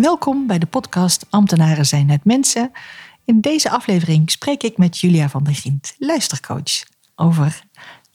[0.00, 2.70] Welkom bij de podcast Ambtenaren zijn net mensen.
[3.24, 6.82] In deze aflevering spreek ik met Julia van der Gient, luistercoach,
[7.14, 7.62] over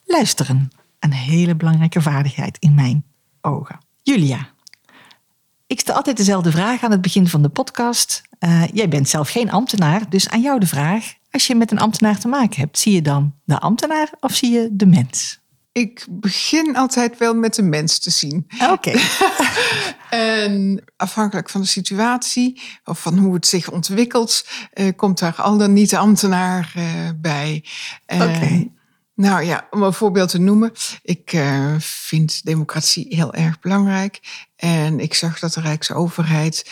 [0.04, 0.70] luisteren.
[0.98, 3.04] Een hele belangrijke vaardigheid in mijn
[3.40, 3.78] ogen.
[4.02, 4.48] Julia,
[5.66, 8.22] ik stel altijd dezelfde vraag aan het begin van de podcast.
[8.40, 11.14] Uh, jij bent zelf geen ambtenaar, dus aan jou de vraag.
[11.30, 14.50] Als je met een ambtenaar te maken hebt, zie je dan de ambtenaar of zie
[14.50, 15.43] je de mens?
[15.74, 18.46] Ik begin altijd wel met de mens te zien.
[18.70, 18.92] Oké.
[20.10, 25.58] en afhankelijk van de situatie of van hoe het zich ontwikkelt, uh, komt daar al
[25.58, 27.64] dan niet de ambtenaar uh, bij.
[28.06, 28.70] Oké.
[29.14, 30.72] Nou ja, om een voorbeeld te noemen.
[31.02, 34.20] Ik uh, vind democratie heel erg belangrijk.
[34.56, 36.70] En ik zag dat de Rijksoverheid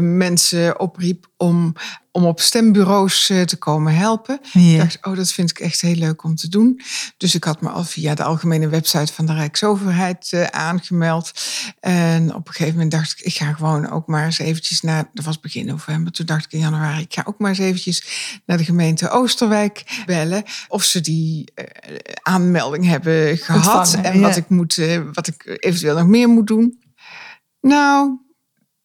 [0.00, 1.74] mensen opriep om,
[2.12, 4.40] om op stembureaus uh, te komen helpen.
[4.52, 4.72] Ja.
[4.72, 6.80] Ik dacht, oh, dat vind ik echt heel leuk om te doen.
[7.16, 11.32] Dus ik had me al via de algemene website van de Rijksoverheid uh, aangemeld.
[11.80, 15.10] En op een gegeven moment dacht ik, ik ga gewoon ook maar eens eventjes naar,
[15.14, 18.04] dat was begin november, toen dacht ik in januari, ik ga ook maar eens eventjes
[18.46, 20.42] naar de gemeente Oosterwijk bellen.
[20.68, 21.64] Of ze die uh,
[22.22, 24.26] aanmelding hebben gehad Ontvangen, en ja.
[24.26, 26.78] wat ik, moet, uh, wat ik eventueel nog meer moet doen.
[27.60, 28.18] Nou,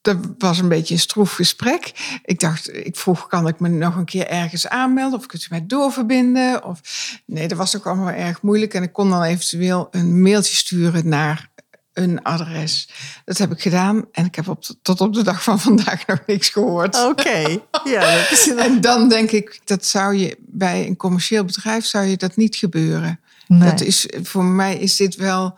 [0.06, 1.92] dat was een beetje een stroef gesprek.
[2.24, 5.20] Ik dacht, ik vroeg, kan ik me nog een keer ergens aanmelden?
[5.20, 6.64] Of kunt u mij doorverbinden?
[6.64, 6.80] Of
[7.26, 8.74] nee, dat was ook allemaal erg moeilijk.
[8.74, 11.50] En ik kon dan eventueel een mailtje sturen naar
[11.94, 12.90] een adres.
[13.26, 16.20] Dat heb ik gedaan en ik heb op, tot op de dag van vandaag nog
[16.26, 16.96] niks gehoord.
[16.96, 17.64] Oké, okay.
[17.94, 18.18] ja.
[18.18, 22.18] Dat is en dan denk ik, dat zou je bij een commercieel bedrijf zou je
[22.18, 23.20] dat niet gebeuren.
[23.48, 23.70] Nee.
[23.70, 25.58] Dat is, voor mij is dit wel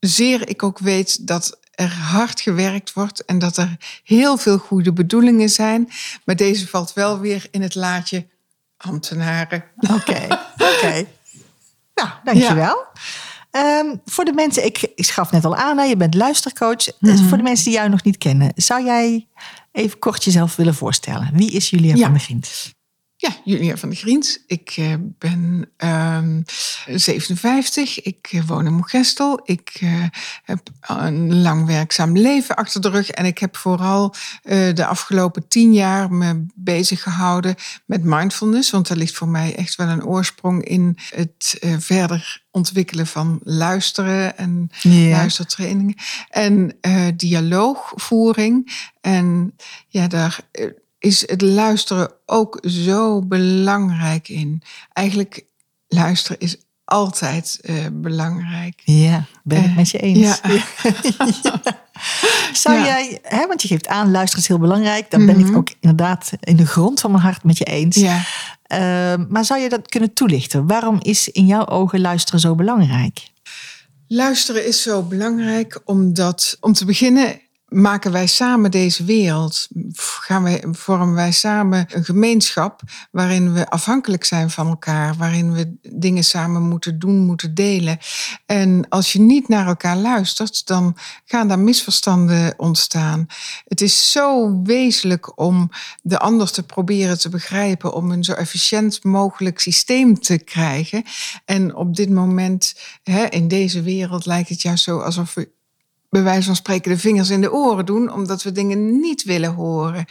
[0.00, 4.92] zeer ik ook weet dat er hard gewerkt wordt en dat er heel veel goede
[4.92, 5.88] bedoelingen zijn.
[6.24, 8.26] Maar deze valt wel weer in het laadje
[8.76, 9.64] ambtenaren.
[9.76, 9.92] Oké,
[10.54, 10.64] oké.
[10.64, 11.06] Okay.
[11.94, 12.86] Nou, dankjewel.
[13.52, 13.78] Ja.
[13.78, 16.86] Um, voor de mensen, ik, ik schaf net al aan, hè, je bent luistercoach.
[16.98, 17.28] Mm -hmm.
[17.28, 19.26] Voor de mensen die jou nog niet kennen, zou jij
[19.72, 21.30] even kort jezelf willen voorstellen?
[21.32, 22.02] Wie is Julia ja.
[22.02, 22.74] van der Gint?
[23.26, 24.38] Ja, Julia van der Griens.
[24.46, 26.44] Ik uh, ben um,
[26.86, 28.02] 57.
[28.02, 29.40] Ik uh, woon in Moergestel.
[29.44, 30.04] Ik uh,
[30.42, 33.10] heb een lang werkzaam leven achter de rug.
[33.10, 34.14] En ik heb vooral
[34.74, 37.54] de afgelopen tien jaar me bezig gehouden
[37.86, 38.70] met mindfulness.
[38.70, 44.38] Want daar ligt voor mij echt wel een oorsprong in het verder ontwikkelen van luisteren
[44.38, 45.16] en ja.
[45.16, 45.94] luistertrainingen.
[46.30, 46.78] En
[47.16, 48.72] dialoogvoering.
[49.00, 49.56] En
[49.88, 50.40] ja, daar
[51.06, 54.62] is het luisteren ook zo belangrijk in.
[54.92, 55.44] Eigenlijk
[55.88, 58.82] luisteren is altijd uh, belangrijk.
[58.84, 60.18] Ja, ben ik uh, met je eens.
[60.18, 60.38] Ja.
[61.42, 61.60] ja.
[62.52, 62.84] Zou ja.
[62.84, 65.10] jij, hè, want je geeft aan, luisteren is heel belangrijk.
[65.10, 65.36] Dan mm -hmm.
[65.36, 67.96] ben ik ook inderdaad in de grond van mijn hart met je eens.
[67.96, 68.16] Ja.
[68.16, 70.66] Uh, maar zou je dat kunnen toelichten?
[70.66, 73.30] Waarom is in jouw ogen luisteren zo belangrijk?
[74.08, 79.68] Luisteren is zo belangrijk omdat, om te beginnen, maken wij samen deze wereld?
[79.94, 85.76] Gaan wij, vormen wij samen een gemeenschap waarin we afhankelijk zijn van elkaar, waarin we
[85.80, 87.98] dingen samen moeten doen, moeten delen?
[88.46, 93.26] En als je niet naar elkaar luistert, dan gaan daar misverstanden ontstaan.
[93.64, 95.70] Het is zo wezenlijk om
[96.02, 101.02] de ander te proberen te begrijpen, om een zo efficiënt mogelijk systeem te krijgen.
[101.44, 105.54] En op dit moment, hè, in deze wereld, lijkt het juist zo alsof we
[106.10, 109.52] bij wijze van spreken de vingers in de oren doen, omdat we dingen niet willen
[109.52, 110.04] horen.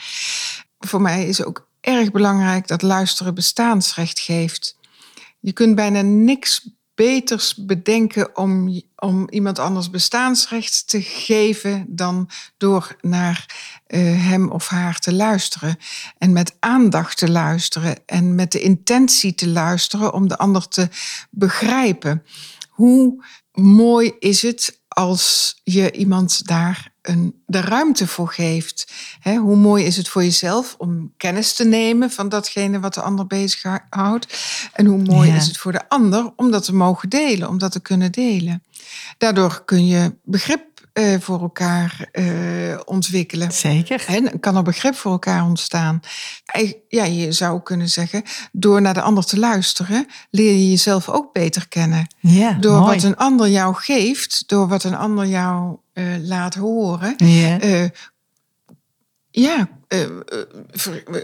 [0.79, 4.77] Voor mij is ook erg belangrijk dat luisteren bestaansrecht geeft.
[5.39, 12.95] Je kunt bijna niks beters bedenken om, om iemand anders bestaansrecht te geven dan door
[13.01, 13.45] naar
[13.87, 15.77] uh, hem of haar te luisteren.
[16.17, 20.89] En met aandacht te luisteren en met de intentie te luisteren om de ander te
[21.29, 22.23] begrijpen.
[22.69, 28.91] Hoe mooi is het als je iemand daar een, de ruimte voor geeft.
[29.19, 33.01] He, hoe mooi is het voor jezelf om kennis te nemen van datgene wat de
[33.01, 34.37] ander bezighoudt.
[34.73, 35.35] En hoe mooi Ja.
[35.35, 38.63] is het voor de ander om dat te mogen delen, om dat te kunnen delen.
[39.17, 42.25] Daardoor kun je begrip eh, voor elkaar eh,
[42.85, 43.51] ontwikkelen.
[43.51, 44.05] Zeker.
[44.07, 45.99] En kan er begrip voor elkaar ontstaan.
[46.87, 51.33] Ja, je zou kunnen zeggen, door naar de ander te luisteren, leer je jezelf ook
[51.33, 52.07] beter kennen.
[52.19, 52.93] Ja, Door mooi.
[52.93, 57.13] wat een ander jou geeft, door wat een ander jou eh, laat horen.
[57.17, 57.57] Ja.
[59.41, 60.11] Ja, eh, eh,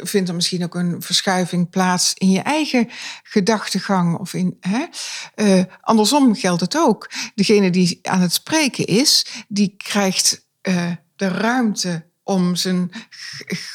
[0.04, 2.90] vindt er misschien ook een verschuiving plaats in je eigen
[3.24, 4.18] gedachtegang.
[4.18, 4.86] Of in, hè?
[5.36, 7.10] Eh, andersom geldt het ook.
[7.36, 10.50] Degene die aan het spreken is, die krijgt
[11.16, 12.92] de ruimte om zijn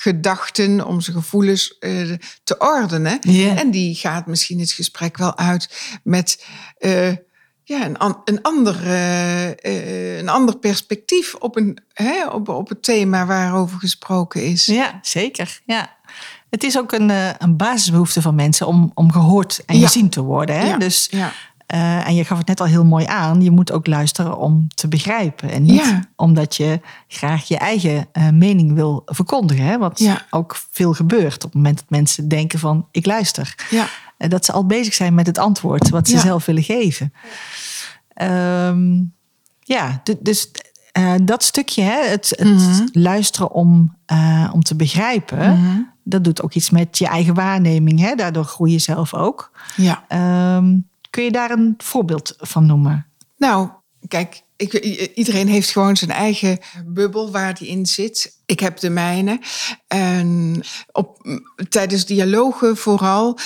[0.01, 1.77] gedachten, om zijn gevoelens
[2.45, 3.21] te ordenen.
[3.57, 6.45] En die gaat misschien het gesprek wel uit met
[7.69, 12.83] ja, een, an- een, ander, eh, een ander perspectief op, een, hè, op, op het
[12.83, 14.67] thema waarover gesproken is.
[14.67, 15.61] Ja, zeker.
[15.65, 15.95] Ja.
[16.51, 19.87] Het is ook een, eh, een basisbehoefte van mensen om, om gehoord en Ja.
[19.87, 20.59] gezien te worden.
[20.59, 20.67] Hè?
[20.69, 21.33] Ja, Dus, ja.
[21.67, 23.43] Eh, en je gaf het net al heel mooi aan.
[23.43, 25.51] Je moet ook luisteren om te begrijpen.
[25.51, 26.01] En niet Ja.
[26.17, 29.65] omdat je graag je eigen eh, mening wil verkondigen.
[29.65, 29.79] Hè?
[29.79, 30.27] Wat Ja.
[30.31, 33.55] ook veel gebeurt op het moment dat mensen denken van ik luister.
[33.71, 33.87] Ja.
[34.19, 37.13] En dat ze al bezig zijn met het antwoord wat ze zelf willen geven.
[38.15, 39.03] Ehm,
[39.61, 40.51] ja, du- dus
[40.93, 42.87] eh, dat stukje, hè, het, het Mhm.
[42.93, 45.59] luisteren om, eh, om te begrijpen,
[46.05, 48.01] dat doet ook iets met je eigen waarneming.
[48.01, 48.15] Hè?
[48.15, 49.51] Daardoor groei je zelf ook.
[49.77, 50.05] ja.
[50.09, 50.77] Ehm,
[51.17, 53.07] kun je daar een voorbeeld van noemen?
[53.37, 53.71] Nou,
[54.09, 54.73] kijk, ik,
[55.15, 58.43] iedereen heeft gewoon zijn eigen bubbel waar die in zit.
[58.47, 59.41] Ik heb de mijne.
[59.87, 60.61] En
[60.93, 63.39] op, tijdens dialogen vooral,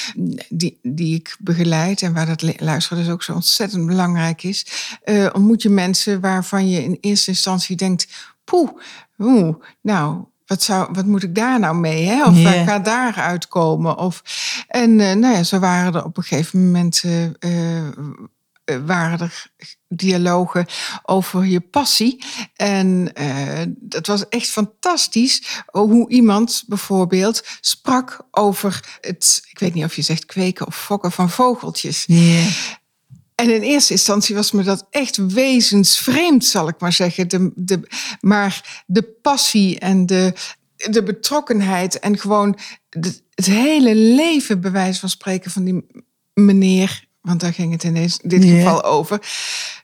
[0.49, 2.03] die, die ik begeleid...
[2.03, 4.67] en waar dat luisteren dus ook zo ontzettend belangrijk is...
[5.03, 8.09] eh, ontmoet je mensen waarvan je in eerste instantie denkt...
[8.45, 8.71] poeh,
[9.19, 10.25] oeh, nou...
[10.51, 12.07] Wat, zou, wat moet ik daar nou mee?
[12.07, 12.25] Hè?
[12.25, 12.43] Of Ja.
[12.43, 13.99] waar gaat daar uitkomen?
[13.99, 14.23] Of,
[14.69, 17.85] en eh, nou ja, zo waren er op een gegeven moment eh, eh,
[18.87, 19.47] waren er
[19.89, 20.67] dialogen
[21.03, 22.25] over je passie.
[22.57, 23.13] En
[23.79, 30.03] dat was echt fantastisch hoe iemand bijvoorbeeld sprak over het, ik weet niet of je
[30.03, 32.05] zegt kweken of fokken van vogeltjes.
[33.41, 37.29] En in eerste instantie was me dat echt wezensvreemd, zal ik maar zeggen.
[37.29, 37.81] De, de,
[38.21, 40.33] maar de passie en de,
[40.91, 42.59] de betrokkenheid en gewoon
[42.89, 45.87] de- het hele leven, bij wijze van spreken, van die
[46.35, 49.21] meneer, want daar ging het in dit geval over,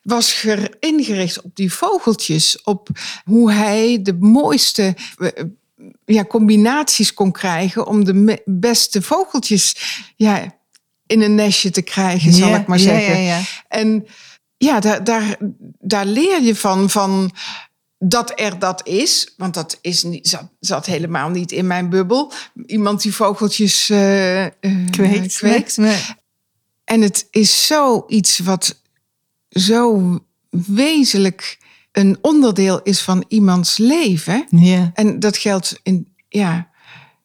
[0.03, 2.88] was ger- ingericht op die vogeltjes, op
[3.25, 5.44] hoe hij de mooiste eh,
[6.05, 9.76] ja, combinaties kon krijgen om de beste vogeltjes
[10.17, 10.55] ja,
[11.06, 13.23] in een nestje te krijgen, zal Ja, ik maar zeggen.
[13.23, 13.43] ja, ja.
[13.69, 14.06] En
[14.56, 15.37] ja, daar, daar,
[15.81, 17.31] daar leer je van, van
[17.99, 19.35] dat er dat is.
[19.37, 22.32] Want dat is niet, zat, zat helemaal niet in mijn bubbel.
[22.67, 24.47] Iemand die vogeltjes eh,
[24.91, 25.37] Kweekt.
[25.37, 25.76] kweekt.
[25.76, 26.03] Nee.
[26.85, 28.81] En het is zoiets wat
[29.49, 30.19] zo
[30.67, 31.58] wezenlijk
[31.93, 34.47] een onderdeel is van iemands leven.
[34.50, 34.91] Ja.
[34.94, 36.70] En dat geldt in, ja,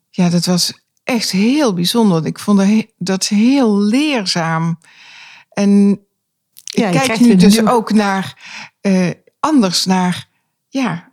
[0.10, 0.74] ja, dat was
[1.12, 2.26] echt heel bijzonder.
[2.26, 4.80] Ik vond dat he- dat heel leerzaam.
[5.54, 6.00] En
[6.64, 8.38] Ja, ik kijk nu dus ook naar,
[8.82, 9.10] eh,
[9.40, 10.28] anders naar,
[10.70, 11.10] ja,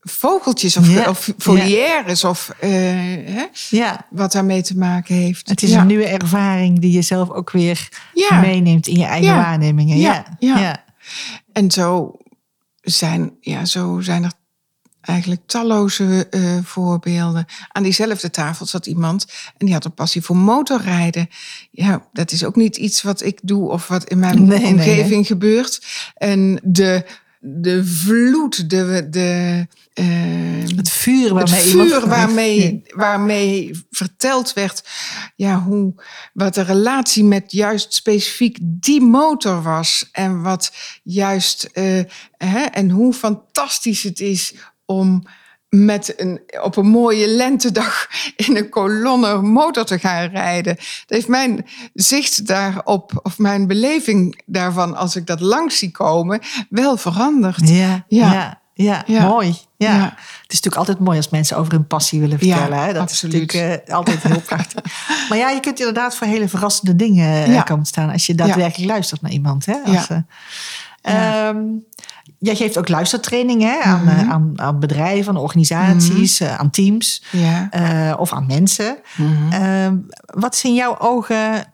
[0.00, 5.48] vogeltjes of, Ja, of volières of eh, hè, ja, wat daarmee te maken heeft.
[5.48, 5.80] het is ja.
[5.80, 8.40] een nieuwe ervaring die je zelf ook weer Ja.
[8.40, 9.98] meeneemt in je eigen waarnemingen.
[9.98, 10.12] Ja.
[10.12, 10.58] Ja, ja.
[10.60, 10.84] Ja.
[11.52, 12.16] En zo
[12.80, 14.32] zijn, ja, zo zijn er
[15.00, 17.46] eigenlijk talloze eh, voorbeelden.
[17.68, 19.26] Aan diezelfde tafel zat iemand
[19.58, 21.28] en die had een passie voor motorrijden.
[21.70, 24.72] Ja, dat is ook niet iets wat ik doe of wat in mijn Nee, nee,
[24.72, 25.82] omgeving gebeurt.
[26.14, 27.04] En de,
[27.38, 29.66] de vloed, de, de,
[30.00, 34.84] eh, Het vuur waarmee vuur waarmee, waarmee verteld werd
[35.36, 35.94] ja, hoe,
[36.32, 40.08] wat de relatie met juist specifiek die motor was.
[40.12, 40.72] En wat
[41.02, 42.00] juist eh,
[42.36, 44.54] hè, en hoe fantastisch het is
[44.90, 45.22] om
[45.68, 48.06] met een, op een mooie lentedag
[48.36, 50.74] in een kolonne motor te gaan rijden.
[50.76, 56.40] Dat heeft mijn zicht daarop, of mijn beleving daarvan, als ik dat langs zie komen,
[56.68, 57.68] wel veranderd.
[57.68, 58.32] Ja, ja.
[58.32, 58.58] Ja.
[58.74, 59.26] ja, Ja.
[59.26, 59.54] mooi.
[59.76, 59.94] Ja.
[59.96, 60.02] Ja.
[60.42, 62.78] Het is natuurlijk altijd mooi als mensen over hun passie willen vertellen.
[62.78, 62.92] hè?
[62.92, 63.34] Dat absoluut.
[63.34, 64.82] is natuurlijk eh, altijd heel prachtig.
[65.28, 68.90] Maar ja, je kunt inderdaad voor hele verrassende dingen eh, komen staan als je daadwerkelijk
[68.90, 69.66] luistert naar iemand.
[69.66, 69.74] Hè?
[69.84, 70.06] Als, Ja.
[70.08, 70.16] eh,
[71.02, 71.48] Ja.
[71.48, 71.62] ehm,
[72.38, 74.18] jij geeft ook luistertrainingen aan, Mhm.
[74.18, 77.70] eh, aan, aan bedrijven, aan organisaties, eh, aan teams Ja.
[77.70, 78.98] eh, of aan mensen.
[79.16, 79.52] Mhm.
[79.52, 81.72] Ehm, wat is in jouw ogen,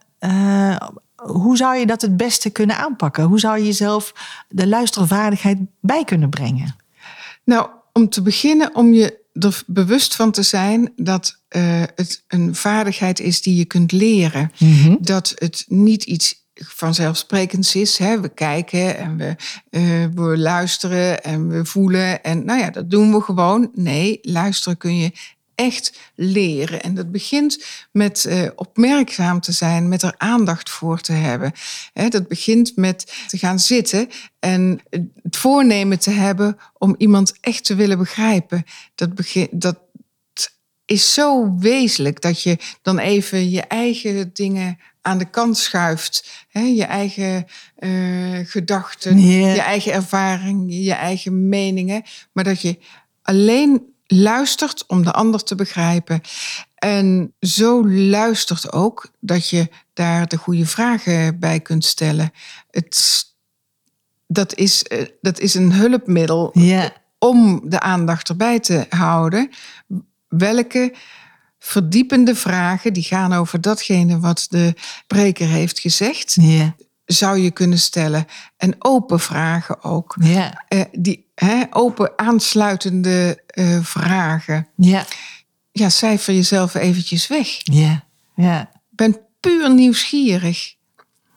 [1.16, 3.24] hoe zou je dat het beste kunnen aanpakken?
[3.24, 4.12] Hoe zou je jezelf
[4.48, 6.76] de luistervaardigheid bij kunnen brengen?
[7.44, 11.38] Nou, om te beginnen, om je er bewust van te zijn dat
[11.94, 14.52] het een vaardigheid is die je kunt leren.
[15.00, 17.98] Dat het niet iets vanzelfsprekend is.
[17.98, 18.20] Hè?
[18.20, 19.36] We kijken en we,
[19.70, 22.22] uh, we luisteren en we voelen.
[22.22, 23.70] En nou ja, dat doen we gewoon.
[23.74, 25.12] Nee, luisteren kun je
[25.54, 26.82] echt leren.
[26.82, 31.52] En dat begint met uh, opmerkzaam te zijn, met er aandacht voor te hebben.
[32.08, 34.08] Dat begint met te gaan zitten
[34.38, 34.80] en
[35.22, 38.64] het voornemen te hebben om iemand echt te willen begrijpen.
[38.94, 39.78] Dat, begin, dat
[40.84, 46.46] is zo wezenlijk dat je dan even je eigen dingen aan de kant schuift.
[46.48, 46.60] Hè?
[46.60, 47.46] Je eigen
[47.78, 52.02] uh, gedachten, je eigen ervaring, je eigen meningen.
[52.32, 52.78] Maar dat je
[53.22, 56.20] alleen luistert om de ander te begrijpen.
[56.74, 62.30] En zo luistert ook dat je daar de goede vragen bij kunt stellen.
[62.70, 63.24] Het,
[64.26, 66.54] dat, is, eh, dat is een hulpmiddel
[67.18, 69.50] om de aandacht erbij te houden.
[70.28, 70.94] Welke
[71.58, 74.74] verdiepende vragen, die gaan over datgene wat de
[75.06, 76.36] preker heeft gezegd,
[77.04, 78.26] zou je kunnen stellen.
[78.56, 80.16] En open vragen ook.
[80.18, 80.50] Uh,
[80.92, 84.68] die hè, open aansluitende uh, vragen.
[84.76, 85.04] Ja.
[85.72, 87.48] Ja, cijfer jezelf eventjes weg.
[87.62, 88.04] Ja.
[88.34, 88.70] Ja.
[88.90, 90.74] Ben puur nieuwsgierig.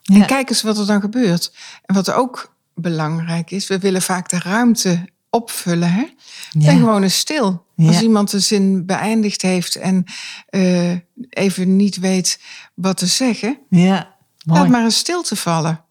[0.04, 1.52] En kijk eens wat er dan gebeurt.
[1.86, 5.92] En wat ook belangrijk is, we willen vaak de ruimte opvullen.
[5.92, 6.08] Hè?
[6.50, 6.70] Ja.
[6.70, 7.66] En gewoon eens stil.
[7.88, 10.04] Als iemand de zin beëindigd heeft en
[10.50, 10.92] uh,
[11.30, 12.40] even niet weet
[12.74, 14.16] wat te zeggen, ja.
[14.44, 15.84] laat maar een stilte vallen.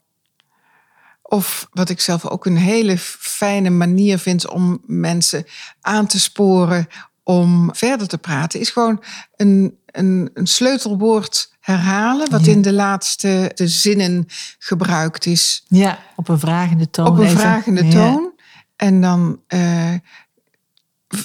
[1.22, 5.44] Of wat ik zelf ook een hele fijne manier vind om mensen
[5.80, 6.86] aan te sporen
[7.22, 9.02] om verder te praten, is gewoon
[9.36, 14.26] een, een, een sleutelwoord herhalen, wat in de laatste de zinnen
[14.58, 15.64] gebruikt is.
[15.66, 17.06] Ja, op een vragende toon.
[17.06, 17.38] Op een even.
[17.38, 18.32] vragende toon.
[18.76, 19.94] En dan uh,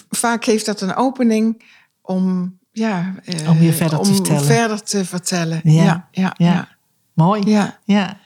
[0.09, 1.63] vaak heeft dat een opening
[2.01, 4.43] om, ja, uh, om je verder om te vertellen.
[4.43, 5.61] verder te vertellen.
[5.63, 5.83] Ja.
[5.83, 6.51] Ja, ja, ja.
[6.51, 6.67] ja.
[7.13, 7.49] Mooi.
[7.49, 7.79] Ja.
[7.83, 8.17] ja.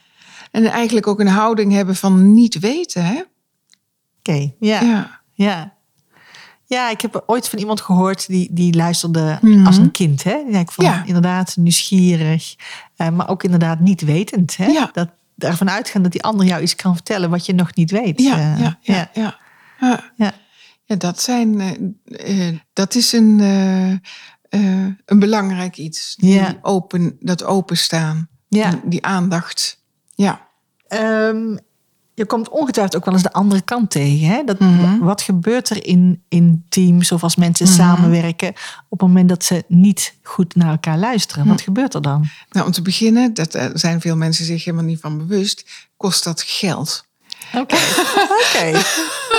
[0.50, 3.14] En eigenlijk ook een houding hebben van niet weten, hè?
[3.14, 3.26] Oké,
[4.18, 4.56] okay.
[4.60, 4.80] ja.
[5.34, 5.76] ja.
[6.66, 6.90] Ja.
[6.90, 9.66] Ik heb ooit van iemand gehoord die, die luisterde Mhm.
[9.66, 10.22] als een kind.
[10.24, 10.34] Hè?
[10.50, 11.02] Ja, ik vond Ja.
[11.06, 12.54] inderdaad nieuwsgierig,
[12.96, 14.56] eh, maar ook inderdaad niet wetend.
[14.56, 14.66] Hè?
[14.66, 14.90] Ja.
[14.92, 18.20] Dat ervan uitgaan dat die ander jou iets kan vertellen wat je nog niet weet.
[18.22, 19.38] Ja, Eh, ja, ja, ja.
[20.16, 20.32] ja.
[20.88, 20.96] Ja.
[20.96, 26.14] Dat, zijn, eh, eh, dat is een, eh, een belangrijk iets.
[26.16, 26.58] Die Ja.
[26.62, 28.80] open, dat openstaan, Ja.
[28.84, 29.82] die, aandacht.
[30.14, 30.48] Ja.
[30.86, 31.56] Ehm,
[32.14, 34.26] je komt ongetwijfeld ook wel eens de andere kant tegen.
[34.28, 34.44] Hè?
[34.44, 34.98] Dat, Mhm.
[34.98, 38.48] Wat gebeurt er in, in teams of als mensen samenwerken
[38.88, 41.46] op het moment dat ze niet goed naar elkaar luisteren?
[41.46, 42.24] Wat gebeurt er dan?
[42.50, 45.64] Nou, om te beginnen, dat eh, zijn veel mensen zich helemaal niet van bewust,
[45.96, 47.06] kost dat geld.
[47.54, 47.76] Oké,
[48.46, 48.72] oké.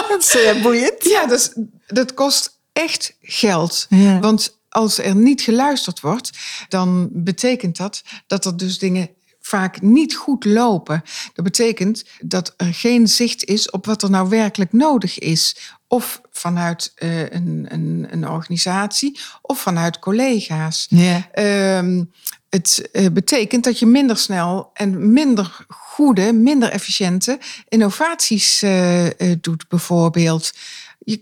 [0.10, 1.04] Dat is eh, boeiend.
[1.04, 1.54] Ja, dat, is-
[1.88, 3.86] dat kost echt geld.
[3.90, 4.20] Ja.
[4.20, 6.32] Want als er niet geluisterd wordt,
[6.70, 9.10] dan betekent dat dat er dus dingen
[9.42, 11.04] vaak niet goed lopen.
[11.34, 15.56] Dat betekent dat er geen zicht is op wat er nou werkelijk nodig is.
[15.88, 20.86] Of vanuit eh, een, een, een organisatie of vanuit collega's.
[20.90, 21.28] Ja.
[21.32, 22.04] Ehm,
[22.50, 29.38] het eh, betekent dat je minder snel en minder goede, minder efficiënte innovaties eh, eh,
[29.42, 30.54] doet, bijvoorbeeld.
[31.00, 31.22] Je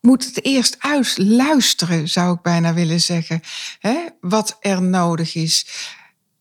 [0.00, 3.40] moet het eerst uitluisteren, zou ik bijna willen zeggen,
[3.78, 5.66] hè, wat er nodig is.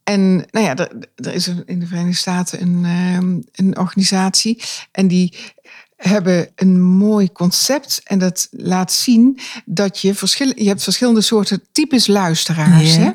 [0.03, 5.07] En nou ja, er, er is in de Verenigde Staten een, ehm, een organisatie en
[5.07, 5.33] die
[5.95, 11.63] hebben een mooi concept en dat laat zien dat je verschil, je hebt verschillende soorten
[11.71, 12.95] types luisteraars.
[12.95, 13.11] Hè?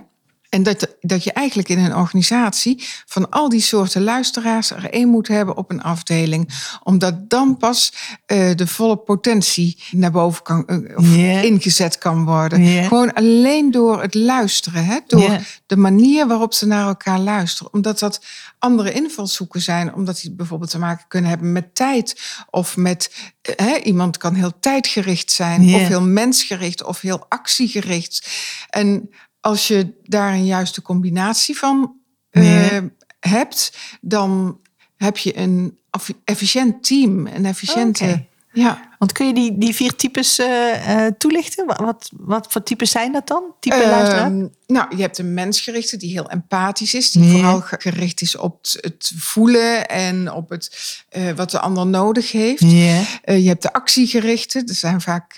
[0.55, 5.09] En dat, dat je eigenlijk in een organisatie van al die soorten luisteraars er één
[5.09, 6.49] moet hebben op een afdeling.
[6.83, 7.93] Omdat dan pas
[8.27, 12.85] eh, de volle potentie naar boven kan, eh, of ingezet kan worden.
[12.85, 14.85] Gewoon alleen door het luisteren.
[14.85, 14.99] Hè?
[15.07, 17.73] Door de manier waarop ze naar elkaar luisteren.
[17.73, 18.21] Omdat dat
[18.59, 19.95] andere invalshoeken zijn.
[19.95, 22.21] Omdat die bijvoorbeeld te maken kunnen hebben met tijd.
[22.51, 25.75] Of met, eh, hè, iemand kan heel tijdgericht zijn.
[25.75, 26.85] Of heel mensgericht.
[26.85, 28.29] Of heel actiegericht.
[28.71, 29.11] En
[29.45, 31.97] als je daar een juiste combinatie van
[32.31, 32.79] eh,
[33.21, 34.61] hebt, dan
[34.97, 35.79] heb je een
[36.25, 37.27] efficiënt team.
[37.27, 38.25] Een efficiënte.
[38.53, 38.91] Ja.
[38.99, 41.67] Want kun je die, die vier types eh, eh, toelichten?
[41.67, 43.43] Wat, wat, wat voor types zijn dat dan?
[43.61, 44.31] Type luisteraar?
[44.67, 48.59] nou, je hebt een mensgerichte die heel empathisch is, die vooral ge- gericht is op
[48.81, 50.97] het, voelen en op het,
[51.37, 52.61] wat de ander nodig heeft.
[52.61, 55.35] Je hebt de actiegerichte, dat zijn vaak,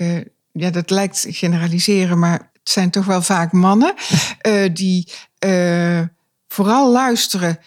[0.53, 3.95] ja, dat lijkt generaliseren, maar het zijn toch wel vaak mannen
[4.41, 5.09] eh, die
[5.39, 6.03] eh,
[6.49, 7.59] vooral luisteren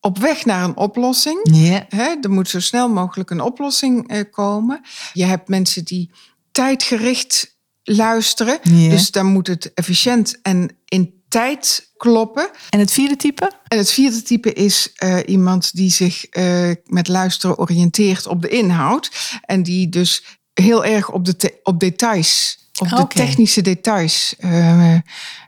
[0.00, 1.40] op weg naar een oplossing.
[1.52, 1.86] Ja.
[1.88, 4.80] Hè, er moet zo snel mogelijk een oplossing eh, komen.
[5.12, 6.10] Je hebt mensen die
[6.52, 8.58] tijdgericht luisteren.
[8.62, 12.50] Dus dan moet het efficiënt en in tijd kloppen.
[12.70, 13.52] En het vierde type?
[13.68, 18.48] En het vierde type is uh, iemand die zich uh, met luisteren oriënteert op de
[18.48, 19.10] inhoud.
[19.40, 24.96] En die dus heel erg op, de op details, op de technische details uh,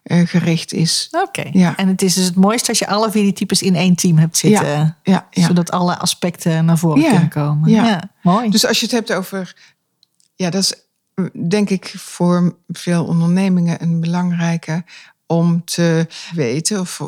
[0.05, 1.09] gericht is.
[1.11, 1.49] Oké.
[1.53, 1.77] Ja.
[1.77, 4.19] En het is dus het mooiste als je alle vier die types in één team
[4.19, 4.97] hebt zitten.
[5.03, 5.29] Ja.
[5.31, 5.47] Ja.
[5.47, 7.71] Zodat alle aspecten naar voren kunnen komen.
[7.71, 8.11] Ja.
[8.23, 8.51] mooi.
[8.51, 9.57] Dus als je het hebt over...
[10.35, 10.75] Ja, dat is
[11.49, 14.85] denk ik voor veel ondernemingen een belangrijke
[15.27, 17.01] om te weten, of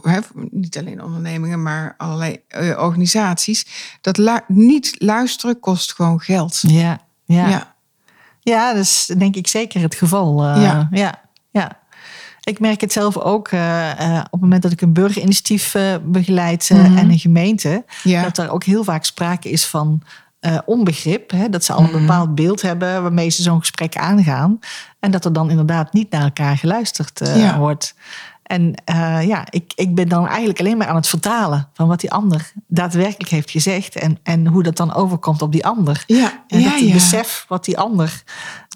[0.51, 3.67] niet alleen ondernemingen, maar allerlei uh, organisaties,
[4.01, 6.61] dat niet luisteren kost gewoon geld.
[6.67, 7.72] Ja, ja.
[8.43, 8.73] Ja.
[8.73, 10.45] dat is denk ik zeker het geval.
[10.45, 10.89] Uh, ja.
[10.91, 11.21] ja.
[11.51, 11.81] ja.
[12.45, 16.99] Ik merk het zelf ook uh, op het moment dat ik een burgerinitiatief begeleid mm
[16.99, 18.23] en een gemeente, ja.
[18.23, 20.03] dat er ook heel vaak sprake is van
[20.43, 21.31] uh, onbegrip.
[21.31, 22.01] Hè, dat ze al een mhm.
[22.01, 24.59] bepaald beeld hebben waarmee ze zo'n gesprek aangaan.
[25.01, 27.95] En dat er dan inderdaad niet naar elkaar geluisterd uh, wordt.
[28.43, 32.01] En uh, ja, ik, ik ben dan eigenlijk alleen maar aan het vertalen van wat
[32.01, 33.97] die ander daadwerkelijk heeft gezegd.
[33.97, 36.05] En, en hoe dat dan overkomt op die ander.
[36.07, 38.23] Ja, en dat die besef wat die ander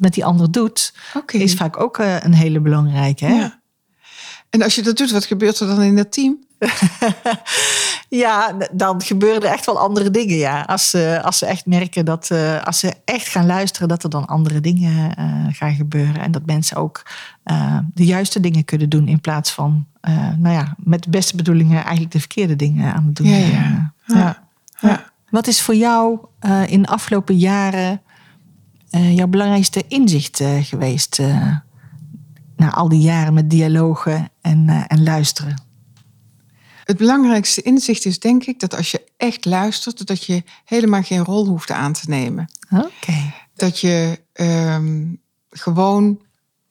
[0.00, 1.40] met die ander doet, okay.
[1.40, 3.24] is vaak ook een hele belangrijke.
[3.24, 3.34] Hè?
[3.34, 3.60] Ja.
[4.50, 6.45] En als je dat doet, wat gebeurt er dan in dat team?
[8.08, 10.36] ja, dan gebeuren er echt wel andere dingen.
[10.36, 10.60] Ja.
[10.60, 14.10] Als, ze, als ze echt merken dat, uh, als ze echt gaan luisteren, dat er
[14.10, 16.20] dan andere dingen uh, gaan gebeuren.
[16.20, 17.02] En dat mensen ook
[17.44, 19.86] uh, de juiste dingen kunnen doen in plaats van,
[20.38, 23.26] nou ja, met de beste bedoelingen eigenlijk de verkeerde dingen aan het doen.
[23.26, 23.92] Ja, ja.
[24.06, 24.42] ja.
[24.80, 25.04] ja.
[25.30, 26.18] Wat is voor jou
[26.66, 28.00] in de afgelopen jaren
[28.90, 31.20] jouw belangrijkste inzicht geweest?
[32.56, 35.65] na al die jaren met dialogen en, en luisteren?
[36.86, 41.24] Het belangrijkste inzicht is denk ik dat als je echt luistert, dat je helemaal geen
[41.24, 42.50] rol hoeft aan te nemen.
[42.70, 43.32] Oké.
[43.54, 46.22] Dat je um, gewoon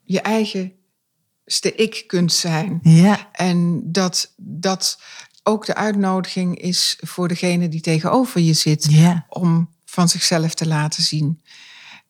[0.04, 2.80] je eigenste ik kunt zijn.
[2.84, 3.30] Ja.
[3.32, 5.00] En dat dat
[5.44, 9.26] ook de uitnodiging is voor degene die tegenover je zit ja.
[9.30, 11.42] om van zichzelf te laten zien.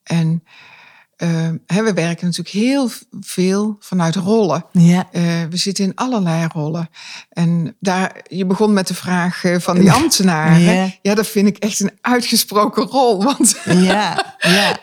[0.04, 0.44] En
[1.18, 4.66] uh, we werken natuurlijk heel veel vanuit rollen.
[4.72, 5.10] Ja.
[5.12, 6.90] Uh, we zitten in allerlei rollen.
[7.30, 10.60] En daar, je begon met de vraag eh, van die ambtenaren.
[10.60, 10.90] Ja.
[11.02, 13.24] ja, dat vind ik echt een uitgesproken rol.
[13.24, 14.78] Want ja, ja.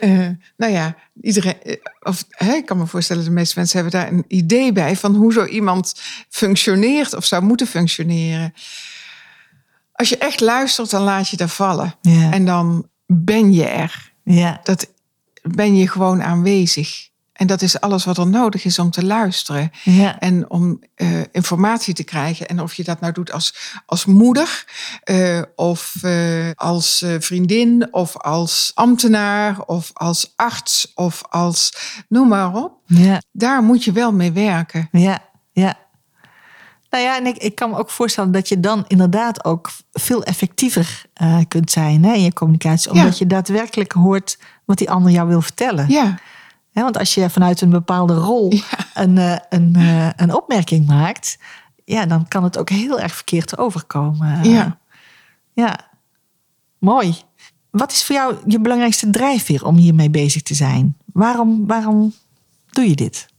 [0.00, 1.56] uh, nou ja, iedereen,
[2.00, 5.14] of, hè, ik kan me voorstellen, de meeste mensen hebben daar een idee bij van
[5.14, 5.94] hoe zo iemand
[6.28, 8.54] functioneert of zou moeten functioneren.
[9.92, 11.94] Als je echt luistert, dan laat je daar vallen.
[12.00, 12.32] Ja.
[12.32, 14.12] En dan ben je er.
[14.24, 14.60] Ja.
[14.62, 14.86] Dat
[15.42, 17.10] ben je gewoon aanwezig.
[17.32, 19.70] En dat is alles wat er nodig is om te luisteren.
[19.82, 20.18] Ja.
[20.18, 22.48] En om uh, informatie te krijgen.
[22.48, 23.54] En of je dat nou doet als,
[23.86, 24.64] als moeder,
[25.10, 31.72] uh, of uh, als vriendin, of als ambtenaar, of als arts, of als
[32.08, 32.72] noem maar op.
[32.86, 33.22] Ja.
[33.32, 34.88] Daar moet je wel mee werken.
[34.90, 35.18] Ja,
[35.52, 35.78] ja.
[36.92, 40.22] Nou ja, en ik, ik kan me ook voorstellen dat je dan inderdaad ook veel
[40.22, 41.04] effectiever
[41.48, 42.90] kunt zijn hè, in je communicatie.
[42.90, 45.88] Omdat je daadwerkelijk hoort wat die ander jou wil vertellen.
[45.88, 46.18] Ja.
[46.72, 48.52] want als je vanuit een bepaalde rol
[48.94, 51.38] een, uh, een, uh, een opmerking maakt,
[51.84, 54.44] ja, dan kan het ook heel erg verkeerd overkomen.
[54.50, 54.78] Ja.
[55.52, 55.80] Ja,
[56.78, 57.16] mooi.
[57.70, 60.96] Wat is voor jou je belangrijkste drijfveer om hiermee bezig te zijn?
[61.12, 62.14] Waarom, waarom
[62.70, 63.30] doe je dit?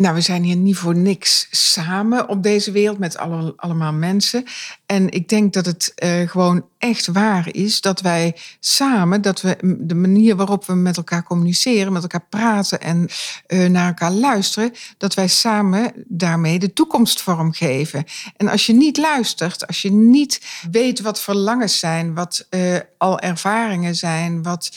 [0.00, 4.44] Nou, we zijn hier niet voor niks samen op deze wereld met alle, allemaal mensen.
[4.86, 9.56] En ik denk dat het uh, gewoon echt waar is dat wij samen, dat we
[9.80, 13.08] de manier waarop we met elkaar communiceren, met elkaar praten en
[13.48, 18.04] uh, naar elkaar luisteren, dat wij samen daarmee de toekomst vormgeven.
[18.36, 23.18] En als je niet luistert, als je niet weet wat verlangens zijn, wat uh, al
[23.18, 24.76] ervaringen zijn, wat,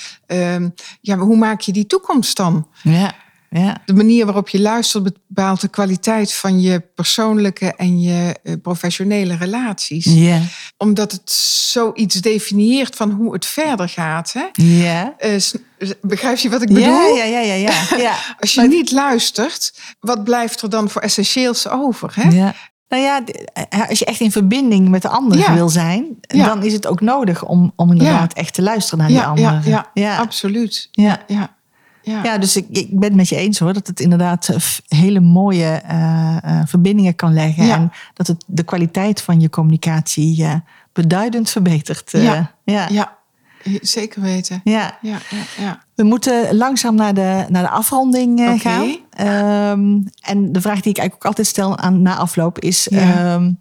[1.01, 2.67] ja, hoe maak je die toekomst dan?
[2.81, 3.22] Ja.
[3.53, 3.81] Ja.
[3.85, 9.35] De manier waarop je luistert bepaalt de kwaliteit van je persoonlijke en je eh, professionele
[9.35, 10.05] relaties.
[10.05, 10.41] Ja.
[10.77, 14.33] Omdat het zoiets definieert van hoe het verder gaat.
[14.33, 14.63] Hè?
[14.63, 15.15] Ja.
[15.25, 17.15] Uh, begrijp je wat ik bedoel?
[17.15, 17.73] Ja, ja, ja, ja.
[17.97, 18.15] ja.
[18.39, 22.11] Als je niet luistert, wat blijft er dan voor essentieels over?
[22.15, 22.29] Hè?
[22.29, 22.53] Ja.
[22.87, 23.23] Nou ja,
[23.69, 27.01] eh, als je echt in verbinding met de ander wil zijn, dan is het ook
[27.01, 29.69] nodig om, om inderdaad echt te luisteren naar die ander.
[29.69, 30.87] Ja, ja, absoluut.
[30.91, 31.23] Ja.
[31.27, 31.55] Ja.
[32.03, 32.23] Ja.
[32.23, 33.73] ja, dus ik, ik ben het met je eens hoor.
[33.73, 34.57] Dat het inderdaad eh,
[34.99, 37.71] hele mooie uh, uh, verbindingen kan leggen.
[37.71, 40.53] En dat het de kwaliteit van je communicatie uh,
[40.93, 42.11] beduidend verbetert.
[42.11, 42.51] ja.
[42.63, 42.87] ja.
[42.89, 43.21] ja.
[43.81, 44.61] Zeker weten.
[44.63, 44.97] Ja.
[45.01, 45.17] Ja,
[45.57, 48.57] ja, We moeten langzaam naar de, naar de afronding okay.
[48.57, 49.71] gaan.
[49.71, 52.91] Um, en de vraag die ik eigenlijk ook altijd stel aan, na afloop is...
[52.91, 53.59] Um,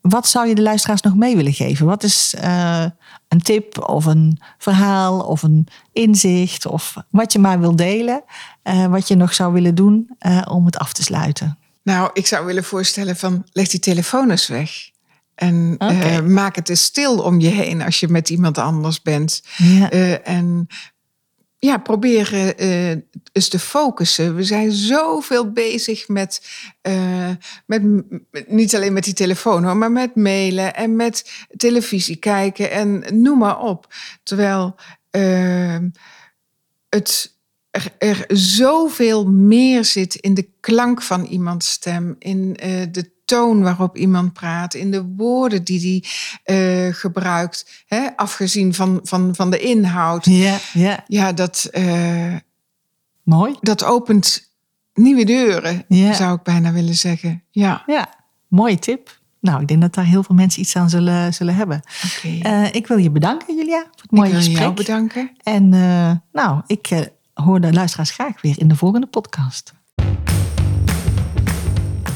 [0.00, 1.86] wat zou je de luisteraars nog mee willen geven?
[1.86, 2.84] Wat is uh,
[3.30, 8.22] een tip of een verhaal of een inzicht of wat je maar wil delen,
[8.64, 11.58] uh, wat je nog zou willen doen uh, om het af te sluiten?
[11.82, 14.90] Nou, ik zou willen voorstellen van leg die telefoon eens weg.
[15.34, 19.42] En eh, maak het eens stil om je heen als je met iemand anders bent.
[19.56, 19.90] Ja.
[19.90, 20.66] Eh, en
[21.60, 22.90] ja, probeer eh,
[23.32, 24.36] eens te focussen.
[24.36, 26.42] We zijn zoveel bezig met,
[26.80, 27.30] eh,
[27.66, 27.82] met,
[28.46, 33.38] niet alleen met die telefoon hoor, maar met mailen en met televisie kijken en noem
[33.38, 33.94] maar op.
[34.22, 34.74] Terwijl
[35.10, 35.78] eh,
[36.88, 37.38] het
[37.70, 43.62] er, er zoveel meer zit in de klank van iemands stem, in eh, de toon
[43.62, 46.04] waarop iemand praat, in de woorden die
[46.44, 50.24] hij gebruikt, hè, afgezien van, van, van de inhoud.
[50.24, 51.04] ja, ja.
[51.06, 52.34] Ja, dat, eh,
[53.22, 53.54] Mooi.
[53.60, 54.50] dat opent
[54.94, 56.12] nieuwe deuren, Ja.
[56.12, 57.42] zou ik bijna willen zeggen.
[57.50, 58.08] Ja, Ja,
[58.48, 59.18] mooie tip.
[59.40, 61.82] Nou, ik denk dat daar heel veel mensen iets aan zullen, zullen hebben.
[62.16, 62.38] oké.
[62.42, 64.62] Eh, ik wil je bedanken, Julia, voor het mooie ik wil gesprek.
[64.62, 65.30] jou bedanken.
[65.42, 67.00] En eh, nou, ik eh,
[67.34, 69.72] hoor de luisteraars graag weer in de volgende podcast.